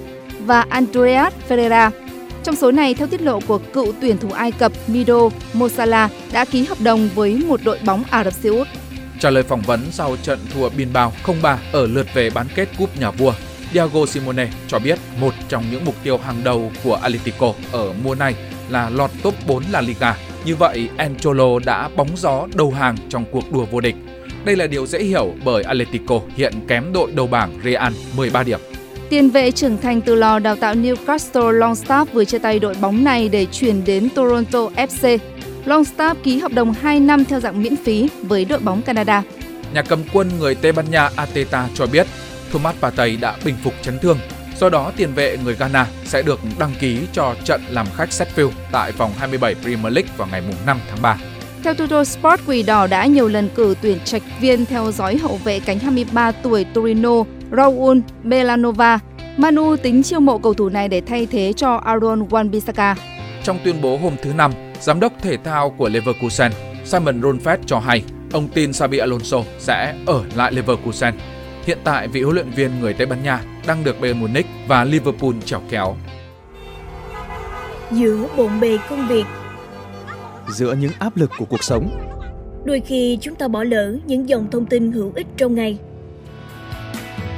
và 0.45 0.65
Andreas 0.69 1.33
Ferreira. 1.49 1.91
Trong 2.43 2.55
số 2.55 2.71
này, 2.71 2.93
theo 2.93 3.07
tiết 3.07 3.21
lộ 3.21 3.39
của 3.47 3.59
cựu 3.73 3.93
tuyển 4.01 4.17
thủ 4.17 4.29
Ai 4.31 4.51
Cập 4.51 4.71
Mido 4.87 5.29
Mosala 5.53 6.09
đã 6.31 6.45
ký 6.45 6.65
hợp 6.65 6.81
đồng 6.81 7.09
với 7.15 7.41
một 7.47 7.59
đội 7.63 7.79
bóng 7.85 8.03
Ả 8.09 8.23
Rập 8.23 8.33
Xê 8.33 8.49
Út. 8.49 8.67
Trả 9.19 9.29
lời 9.29 9.43
phỏng 9.43 9.61
vấn 9.61 9.79
sau 9.91 10.15
trận 10.23 10.39
thua 10.53 10.69
biên 10.69 10.93
bao 10.93 11.13
0-3 11.23 11.57
ở 11.71 11.87
lượt 11.87 12.07
về 12.13 12.29
bán 12.29 12.47
kết 12.55 12.69
Cúp 12.77 12.97
Nhà 12.99 13.11
Vua, 13.11 13.33
Diego 13.73 14.05
Simone 14.05 14.47
cho 14.67 14.79
biết 14.79 14.99
một 15.19 15.33
trong 15.49 15.63
những 15.71 15.85
mục 15.85 15.95
tiêu 16.03 16.17
hàng 16.17 16.43
đầu 16.43 16.71
của 16.83 16.95
Atletico 16.95 17.53
ở 17.71 17.93
mùa 18.03 18.15
này 18.15 18.35
là 18.69 18.89
lọt 18.89 19.09
top 19.23 19.33
4 19.47 19.63
La 19.71 19.81
Liga. 19.81 20.17
Như 20.45 20.55
vậy, 20.55 20.89
Ancholo 20.97 21.59
đã 21.65 21.89
bóng 21.95 22.09
gió 22.15 22.47
đầu 22.55 22.71
hàng 22.71 22.95
trong 23.09 23.25
cuộc 23.31 23.51
đua 23.51 23.65
vô 23.65 23.79
địch. 23.79 23.95
Đây 24.45 24.55
là 24.55 24.67
điều 24.67 24.85
dễ 24.85 25.03
hiểu 25.03 25.33
bởi 25.45 25.63
Atletico 25.63 26.19
hiện 26.35 26.53
kém 26.67 26.93
đội 26.93 27.11
đầu 27.11 27.27
bảng 27.27 27.59
Real 27.63 27.93
13 28.15 28.43
điểm. 28.43 28.59
Tiền 29.09 29.29
vệ 29.29 29.51
trưởng 29.51 29.77
thành 29.77 30.01
từ 30.01 30.15
lò 30.15 30.39
đào 30.39 30.55
tạo 30.55 30.75
Newcastle 30.75 31.59
Longstaff 31.59 32.05
vừa 32.13 32.25
chia 32.25 32.39
tay 32.39 32.59
đội 32.59 32.75
bóng 32.81 33.03
này 33.03 33.29
để 33.29 33.45
chuyển 33.45 33.85
đến 33.85 34.09
Toronto 34.15 34.59
FC. 34.75 35.17
Longstaff 35.65 36.15
ký 36.23 36.39
hợp 36.39 36.53
đồng 36.53 36.73
2 36.73 36.99
năm 36.99 37.25
theo 37.25 37.39
dạng 37.39 37.63
miễn 37.63 37.75
phí 37.75 38.09
với 38.21 38.45
đội 38.45 38.59
bóng 38.59 38.81
Canada. 38.81 39.23
Nhà 39.73 39.81
cầm 39.81 39.99
quân 40.13 40.29
người 40.39 40.55
Tây 40.55 40.71
Ban 40.71 40.91
Nha 40.91 41.09
Ateta 41.15 41.67
cho 41.73 41.87
biết 41.87 42.07
Thomas 42.51 42.75
Partey 42.75 43.17
đã 43.17 43.35
bình 43.45 43.55
phục 43.63 43.73
chấn 43.81 43.99
thương. 43.99 44.17
Do 44.59 44.69
đó, 44.69 44.91
tiền 44.95 45.13
vệ 45.13 45.37
người 45.43 45.55
Ghana 45.59 45.87
sẽ 46.05 46.21
được 46.21 46.39
đăng 46.59 46.71
ký 46.79 46.99
cho 47.13 47.35
trận 47.43 47.61
làm 47.69 47.87
khách 47.95 48.09
Sheffield 48.09 48.51
tại 48.71 48.91
vòng 48.91 49.11
27 49.17 49.55
Premier 49.55 49.93
League 49.93 50.11
vào 50.17 50.27
ngày 50.31 50.41
5 50.65 50.79
tháng 50.89 51.01
3. 51.01 51.17
Theo 51.63 51.73
Tutto 51.73 52.03
Sport, 52.03 52.41
Quỷ 52.47 52.63
Đỏ 52.63 52.87
đã 52.87 53.05
nhiều 53.05 53.27
lần 53.27 53.49
cử 53.55 53.75
tuyển 53.81 53.97
trạch 54.05 54.21
viên 54.41 54.65
theo 54.65 54.91
dõi 54.91 55.17
hậu 55.17 55.39
vệ 55.43 55.59
cánh 55.59 55.79
23 55.79 56.31
tuổi 56.31 56.65
Torino 56.73 57.23
Raul 57.57 57.97
Belanova. 58.23 58.99
Manu 59.37 59.75
tính 59.75 60.03
chiêu 60.03 60.19
mộ 60.19 60.37
cầu 60.37 60.53
thủ 60.53 60.69
này 60.69 60.87
để 60.87 61.01
thay 61.01 61.25
thế 61.25 61.53
cho 61.53 61.75
Aaron 61.75 62.27
Wan-Bissaka. 62.27 62.95
Trong 63.43 63.59
tuyên 63.63 63.81
bố 63.81 63.97
hôm 63.97 64.13
thứ 64.23 64.33
Năm, 64.33 64.51
giám 64.81 64.99
đốc 64.99 65.13
thể 65.21 65.37
thao 65.37 65.69
của 65.69 65.89
Leverkusen 65.89 66.51
Simon 66.85 67.21
Ronfeld 67.21 67.57
cho 67.65 67.79
hay 67.79 68.03
ông 68.31 68.47
tin 68.47 68.73
Xabi 68.73 68.97
Alonso 68.97 69.37
sẽ 69.59 69.95
ở 70.05 70.23
lại 70.35 70.51
Leverkusen. 70.51 71.13
Hiện 71.65 71.77
tại, 71.83 72.07
vị 72.07 72.21
huấn 72.21 72.35
luyện 72.35 72.49
viên 72.49 72.79
người 72.79 72.93
Tây 72.93 73.07
Ban 73.07 73.23
Nha 73.23 73.41
đang 73.67 73.83
được 73.83 74.01
Bayern 74.01 74.19
Munich 74.19 74.45
và 74.67 74.83
Liverpool 74.83 75.33
chèo 75.45 75.61
kéo. 75.69 75.95
Giữa 77.91 78.27
bộn 78.37 78.59
bề 78.59 78.77
công 78.89 79.07
việc, 79.07 79.25
giữa 80.49 80.73
những 80.73 80.91
áp 80.99 81.17
lực 81.17 81.31
của 81.37 81.45
cuộc 81.45 81.63
sống, 81.63 81.89
đôi 82.65 82.81
khi 82.85 83.17
chúng 83.21 83.35
ta 83.35 83.47
bỏ 83.47 83.63
lỡ 83.63 83.93
những 84.05 84.29
dòng 84.29 84.47
thông 84.51 84.65
tin 84.65 84.91
hữu 84.91 85.11
ích 85.15 85.27
trong 85.37 85.55
ngày. 85.55 85.77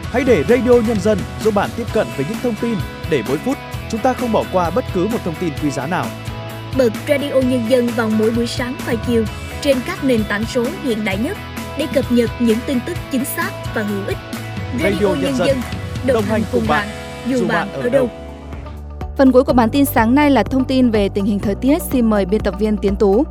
Hãy 0.04 0.24
để 0.28 0.44
Radio 0.50 0.74
Nhân 0.88 1.00
dân 1.02 1.18
giúp 1.44 1.54
bạn 1.54 1.70
tiếp 1.78 1.86
cận 1.94 2.08
với 2.18 2.26
những 2.30 2.38
thông 2.44 2.56
tin 2.62 2.76
để 3.10 3.24
mỗi 3.28 3.38
phút 3.38 3.58
chúng 3.90 4.02
ta 4.02 4.14
không 4.14 4.32
bỏ 4.32 4.44
qua 4.54 4.70
bất 4.70 4.86
cứ 4.94 5.08
một 5.08 5.20
thông 5.26 5.36
tin 5.40 5.50
quý 5.64 5.72
giá 5.72 5.88
nào. 5.88 6.06
Bật 6.78 6.94
Radio 7.10 7.34
Nhân 7.34 7.64
dân 7.70 7.88
vào 7.88 8.10
mỗi 8.10 8.32
buổi 8.32 8.48
sáng 8.48 8.76
và 8.86 8.96
chiều 9.08 9.24
trên 9.62 9.78
các 9.88 10.04
nền 10.04 10.24
tảng 10.24 10.46
số 10.46 10.66
hiện 10.84 11.06
đại 11.06 11.18
nhất 11.18 11.38
để 11.78 11.88
cập 11.94 12.12
nhật 12.12 12.30
những 12.40 12.58
tin 12.68 12.80
tức 12.88 12.98
chính 13.12 13.26
xác 13.26 13.52
và 13.76 13.84
hữu 13.84 14.08
ích. 14.08 14.18
Radio, 14.84 14.90
Radio 14.92 15.16
Nhân, 15.22 15.36
dân, 15.36 15.58
đồng, 16.06 16.16
đồng 16.16 16.24
hành 16.24 16.42
cùng 16.52 16.64
bạn, 16.68 16.88
dù 17.28 17.48
bạn 17.48 17.74
ở 17.74 17.90
đâu. 17.90 18.10
Phần 19.18 19.32
cuối 19.32 19.44
của 19.44 19.54
bản 19.54 19.70
tin 19.70 19.86
sáng 19.86 20.16
nay 20.16 20.30
là 20.30 20.44
thông 20.44 20.66
tin 20.66 20.92
về 20.92 21.10
tình 21.10 21.26
hình 21.26 21.40
thời 21.40 21.56
tiết. 21.56 21.82
Xin 21.82 22.10
mời 22.10 22.26
biên 22.26 22.42
tập 22.42 22.54
viên 22.60 22.78
Tiến 22.78 22.96
Tú. 22.96 23.24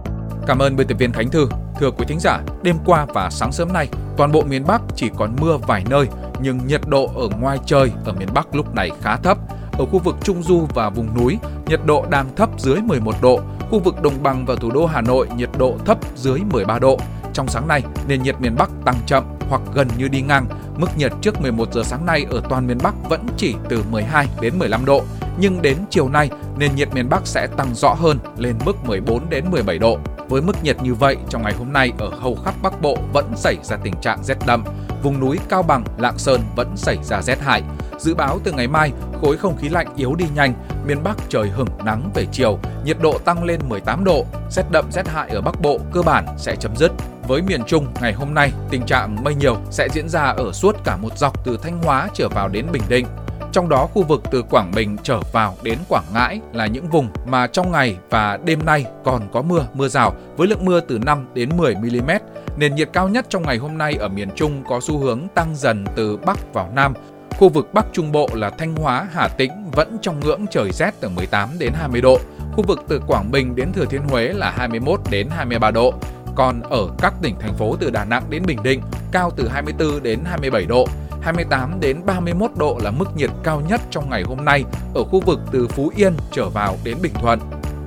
Cảm 0.47 0.59
ơn 0.59 0.77
biên 0.77 0.87
tập 0.87 0.97
viên 0.99 1.13
Khánh 1.13 1.31
Thư. 1.31 1.49
Thưa 1.81 1.91
quý 1.91 2.05
thính 2.09 2.21
giả, 2.21 2.41
đêm 2.63 2.77
qua 2.85 3.07
và 3.15 3.31
sáng 3.31 3.53
sớm 3.53 3.73
nay, 3.73 3.89
toàn 4.17 4.33
bộ 4.33 4.43
miền 4.43 4.67
Bắc 4.67 4.83
chỉ 4.97 5.11
còn 5.17 5.37
mưa 5.41 5.57
vài 5.67 5.85
nơi, 5.91 6.07
nhưng 6.43 6.67
nhiệt 6.67 6.81
độ 6.87 7.11
ở 7.17 7.29
ngoài 7.41 7.59
trời 7.67 7.93
ở 8.05 8.13
miền 8.13 8.29
Bắc 8.35 8.55
lúc 8.55 8.75
này 8.75 8.91
khá 9.01 9.17
thấp. 9.17 9.39
Ở 9.73 9.87
khu 9.87 9.99
vực 9.99 10.17
Trung 10.23 10.43
Du 10.43 10.67
và 10.75 10.91
vùng 10.91 11.09
núi, 11.17 11.39
nhiệt 11.67 11.81
độ 11.87 12.07
đang 12.11 12.37
thấp 12.37 12.51
dưới 12.59 12.77
11 12.81 13.15
độ. 13.23 13.41
Khu 13.71 13.79
vực 13.79 14.03
Đồng 14.03 14.23
bằng 14.23 14.47
và 14.47 14.55
thủ 14.55 14.71
đô 14.71 14.87
Hà 14.87 15.01
Nội 15.01 15.29
nhiệt 15.37 15.51
độ 15.59 15.77
thấp 15.87 15.99
dưới 16.17 16.41
13 16.51 16.79
độ. 16.79 16.99
Trong 17.33 17.49
sáng 17.49 17.69
nay, 17.69 17.83
nền 18.09 18.23
nhiệt 18.23 18.41
miền 18.41 18.57
Bắc 18.59 18.71
tăng 18.85 18.97
chậm 19.07 19.25
hoặc 19.49 19.63
gần 19.75 19.89
như 19.99 20.09
đi 20.09 20.23
ngang. 20.23 20.47
Mức 20.77 20.89
nhiệt 20.97 21.13
trước 21.21 21.41
11 21.41 21.73
giờ 21.73 21.83
sáng 21.85 22.07
nay 22.07 22.27
ở 22.31 22.43
toàn 22.49 22.67
miền 22.67 22.79
Bắc 22.83 22.95
vẫn 23.09 23.27
chỉ 23.37 23.55
từ 23.69 23.85
12 23.91 24.29
đến 24.41 24.59
15 24.59 24.85
độ, 24.85 25.03
nhưng 25.39 25.63
đến 25.63 25.77
chiều 25.91 26.09
nay, 26.09 26.31
nền 26.59 26.75
nhiệt 26.75 26.95
miền 26.95 27.09
Bắc 27.09 27.27
sẽ 27.27 27.47
tăng 27.47 27.75
rõ 27.75 27.95
hơn 27.95 28.19
lên 28.39 28.55
mức 28.65 28.85
14 28.87 29.31
đến 29.31 29.45
17 29.51 29.79
độ. 29.79 29.99
Với 30.29 30.43
mức 30.43 30.65
nhiệt 30.65 30.83
như 30.83 30.95
vậy, 30.95 31.17
trong 31.29 31.43
ngày 31.43 31.53
hôm 31.59 31.73
nay 31.73 31.93
ở 31.99 32.11
hầu 32.21 32.35
khắp 32.45 32.55
Bắc 32.63 32.83
Bộ 32.83 32.97
vẫn 33.13 33.33
xảy 33.37 33.57
ra 33.63 33.77
tình 33.77 33.95
trạng 34.01 34.25
rét 34.25 34.39
đậm. 34.47 34.65
Vùng 35.03 35.21
núi 35.21 35.39
Cao 35.49 35.63
Bằng, 35.63 35.85
Lạng 35.99 36.19
Sơn 36.19 36.41
vẫn 36.57 36.77
xảy 36.77 36.97
ra 37.03 37.23
rét 37.23 37.41
hại. 37.41 37.63
Dự 38.01 38.15
báo 38.15 38.41
từ 38.45 38.53
ngày 38.53 38.69
mai, 38.69 38.93
khối 39.21 39.37
không 39.37 39.57
khí 39.57 39.69
lạnh 39.69 39.87
yếu 39.97 40.15
đi 40.15 40.25
nhanh, 40.35 40.55
miền 40.87 41.03
Bắc 41.05 41.17
trời 41.29 41.49
hửng 41.49 41.69
nắng 41.85 42.11
về 42.15 42.27
chiều, 42.33 42.59
nhiệt 42.85 42.97
độ 43.03 43.19
tăng 43.19 43.45
lên 43.45 43.61
18 43.69 44.05
độ, 44.05 44.27
rét 44.51 44.63
đậm 44.71 44.85
rét 44.93 45.09
hại 45.09 45.29
ở 45.31 45.41
Bắc 45.41 45.61
Bộ 45.61 45.79
cơ 45.93 46.03
bản 46.03 46.27
sẽ 46.39 46.57
chấm 46.57 46.77
dứt. 46.77 46.93
Với 47.29 47.43
miền 47.43 47.61
Trung, 47.67 47.87
ngày 48.01 48.13
hôm 48.13 48.35
nay, 48.35 48.53
tình 48.71 48.87
trạng 48.87 49.25
mây 49.25 49.35
nhiều 49.35 49.57
sẽ 49.71 49.89
diễn 49.93 50.09
ra 50.09 50.23
ở 50.23 50.53
suốt 50.53 50.77
cả 50.85 50.97
một 50.97 51.19
dọc 51.19 51.45
từ 51.45 51.59
Thanh 51.63 51.83
Hóa 51.83 52.09
trở 52.15 52.29
vào 52.29 52.49
đến 52.49 52.67
Bình 52.73 52.83
Định. 52.89 53.07
Trong 53.53 53.69
đó 53.69 53.87
khu 53.87 54.03
vực 54.03 54.23
từ 54.31 54.43
Quảng 54.43 54.73
Bình 54.75 54.97
trở 55.03 55.21
vào 55.33 55.57
đến 55.63 55.79
Quảng 55.89 56.05
Ngãi 56.15 56.41
là 56.53 56.67
những 56.67 56.89
vùng 56.89 57.09
mà 57.27 57.47
trong 57.47 57.73
ngày 57.73 57.97
và 58.11 58.39
đêm 58.45 58.67
nay 58.67 58.85
còn 59.05 59.23
có 59.33 59.43
mưa, 59.43 59.67
mưa 59.75 59.89
rào 59.89 60.15
với 60.37 60.49
lượng 60.49 60.65
mưa 60.65 60.81
từ 60.81 60.99
5 60.99 61.27
đến 61.35 61.57
10 61.57 61.75
mm. 61.75 62.11
Nền 62.57 62.75
nhiệt 62.75 62.91
cao 62.93 63.09
nhất 63.09 63.27
trong 63.29 63.43
ngày 63.43 63.57
hôm 63.57 63.79
nay 63.79 63.95
ở 64.01 64.09
miền 64.09 64.29
Trung 64.37 64.65
có 64.69 64.81
xu 64.83 64.99
hướng 64.99 65.29
tăng 65.35 65.57
dần 65.57 65.85
từ 65.97 66.17
Bắc 66.17 66.55
vào 66.55 66.71
Nam. 66.75 66.95
Khu 67.39 67.49
vực 67.49 67.75
Bắc 67.75 67.87
Trung 67.93 68.13
Bộ 68.13 68.29
là 68.33 68.51
Thanh 68.51 68.77
Hóa, 68.77 69.09
Hà 69.13 69.29
Tĩnh 69.29 69.51
vẫn 69.73 69.99
trong 70.03 70.21
ngưỡng 70.21 70.47
trời 70.51 70.71
rét 70.73 70.95
từ 71.01 71.09
18 71.09 71.49
đến 71.59 71.73
20 71.75 72.01
độ. 72.01 72.19
Khu 72.53 72.65
vực 72.67 72.85
từ 72.89 73.01
Quảng 73.07 73.31
Bình 73.31 73.57
đến 73.57 73.73
Thừa 73.73 73.85
Thiên 73.85 74.09
Huế 74.09 74.33
là 74.33 74.51
21 74.51 75.01
đến 75.11 75.29
23 75.31 75.71
độ. 75.71 75.95
Còn 76.35 76.61
ở 76.63 76.89
các 76.99 77.15
tỉnh 77.23 77.35
thành 77.41 77.55
phố 77.55 77.77
từ 77.81 77.91
Đà 77.91 78.05
Nẵng 78.05 78.31
đến 78.31 78.43
Bình 78.47 78.63
Định 78.63 78.81
cao 79.13 79.31
từ 79.37 79.49
24 79.49 80.03
đến 80.03 80.21
27 80.25 80.67
độ. 80.67 80.87
28 81.23 81.81
đến 81.81 82.01
31 82.07 82.51
độ 82.57 82.79
là 82.83 82.91
mức 82.91 83.17
nhiệt 83.17 83.31
cao 83.45 83.63
nhất 83.69 83.81
trong 83.91 84.11
ngày 84.11 84.23
hôm 84.23 84.45
nay 84.45 84.65
ở 84.95 85.05
khu 85.05 85.21
vực 85.21 85.41
từ 85.53 85.69
Phú 85.69 85.93
Yên 85.97 86.15
trở 86.33 86.49
vào 86.49 86.77
đến 86.85 86.97
Bình 87.03 87.13
Thuận. 87.15 87.41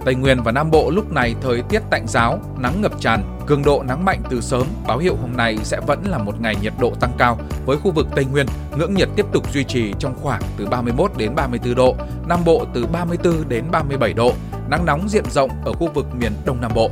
Tây 0.06 0.16
Nguyên 0.16 0.44
và 0.44 0.52
Nam 0.52 0.72
Bộ 0.72 0.92
lúc 0.92 1.12
này 1.12 1.36
thời 1.42 1.62
tiết 1.62 1.82
tạnh 1.90 2.06
giáo, 2.08 2.40
nắng 2.60 2.82
ngập 2.82 3.00
tràn, 3.00 3.24
cường 3.46 3.64
độ 3.64 3.84
nắng 3.88 4.06
mạnh 4.06 4.22
từ 4.30 4.42
sớm, 4.42 4.64
báo 4.88 4.98
hiệu 4.98 5.16
hôm 5.22 5.38
nay 5.38 5.58
sẽ 5.64 5.80
vẫn 5.88 6.04
là 6.06 6.18
một 6.18 6.42
ngày 6.42 6.56
nhiệt 6.62 6.74
độ 6.80 6.94
tăng 7.00 7.12
cao 7.18 7.40
với 7.66 7.78
khu 7.78 7.92
vực 7.92 8.08
Tây 8.16 8.26
Nguyên, 8.26 8.46
ngưỡng 8.78 8.94
nhiệt 8.94 9.10
tiếp 9.16 9.26
tục 9.32 9.54
duy 9.54 9.64
trì 9.64 9.94
trong 10.00 10.16
khoảng 10.22 10.42
từ 10.58 10.66
31 10.66 11.12
đến 11.18 11.36
34 11.36 11.76
độ, 11.76 11.96
Nam 12.28 12.40
Bộ 12.46 12.66
từ 12.74 12.86
34 12.86 13.50
đến 13.50 13.66
37 13.72 14.14
độ, 14.14 14.34
nắng 14.70 14.86
nóng 14.86 15.10
diện 15.10 15.26
rộng 15.32 15.50
ở 15.66 15.74
khu 15.74 15.90
vực 15.94 16.06
miền 16.20 16.32
Đông 16.46 16.62
Nam 16.62 16.72
Bộ. 16.76 16.90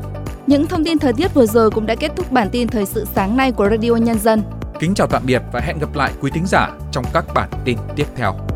Những 0.48 0.68
thông 0.68 0.84
tin 0.86 1.00
thời 1.00 1.14
tiết 1.14 1.34
vừa 1.34 1.46
rồi 1.46 1.72
cũng 1.72 1.86
đã 1.86 1.96
kết 1.96 2.12
thúc 2.16 2.32
bản 2.32 2.50
tin 2.52 2.68
thời 2.68 2.86
sự 2.86 3.06
sáng 3.16 3.38
nay 3.38 3.52
của 3.52 3.70
Radio 3.70 3.96
Nhân 3.96 4.20
dân. 4.20 4.44
Kính 4.80 4.94
chào 4.94 5.08
tạm 5.08 5.22
biệt 5.26 5.42
và 5.52 5.60
hẹn 5.60 5.80
gặp 5.80 5.96
lại 5.96 6.12
quý 6.22 6.32
thính 6.34 6.46
giả 6.46 6.70
trong 6.92 7.06
các 7.14 7.26
bản 7.34 7.50
tin 7.66 7.78
tiếp 7.96 8.06
theo. 8.16 8.51